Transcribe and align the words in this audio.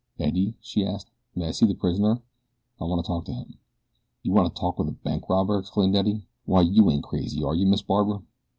"Eddie," 0.17 0.55
she 0.61 0.83
asked, 0.83 1.11
"may 1.35 1.49
I 1.49 1.51
see 1.51 1.67
the 1.67 1.75
prisoner? 1.75 2.23
I 2.79 2.85
want 2.85 3.05
to 3.05 3.07
talk 3.07 3.23
to 3.25 3.33
him." 3.33 3.59
"You 4.23 4.31
want 4.31 4.51
to 4.55 4.59
talk 4.59 4.79
with 4.79 4.87
a 4.89 4.93
bank 4.93 5.29
robber?" 5.29 5.59
exclaimed 5.59 5.95
Eddie. 5.95 6.23
"Why 6.45 6.61
you 6.61 6.89
ain't 6.89 7.03
crazy 7.03 7.43
are 7.43 7.53
you, 7.53 7.67
Miss 7.67 7.83
Barbara?" 7.83 8.23